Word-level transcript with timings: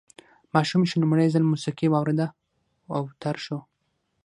ماشوم 0.53 0.81
چې 0.89 0.95
لومړی 1.01 1.27
ځل 1.33 1.43
موسیقي 1.51 1.87
واورېده 1.89 2.27
اوتر 2.95 3.35
شو 3.45 3.57